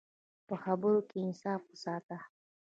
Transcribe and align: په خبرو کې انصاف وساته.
په 0.47 0.55
خبرو 0.63 0.99
کې 1.09 1.17
انصاف 1.25 1.61
وساته. 1.67 2.17